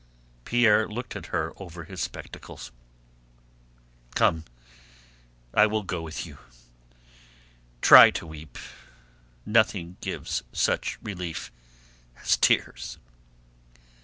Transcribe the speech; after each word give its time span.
Pierre 0.45 0.87
looked 0.89 1.15
at 1.15 1.27
her 1.27 1.53
over 1.57 1.83
his 1.83 2.01
spectacles. 2.01 2.71
"Come, 4.15 4.45
I 5.53 5.67
will 5.67 5.83
go 5.83 6.01
with 6.01 6.25
you. 6.25 6.39
Try 7.81 8.09
to 8.09 8.25
weep, 8.25 8.57
nothing 9.45 9.97
gives 10.01 10.41
such 10.51 10.97
relief 11.03 11.51
as 12.19 12.35
tears." 12.35 12.97